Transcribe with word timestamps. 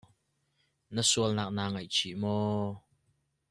Na 0.93 1.01
sualnak 1.11 1.49
naa 1.55 1.69
ngaichih 1.73 2.17
maw? 2.21 2.65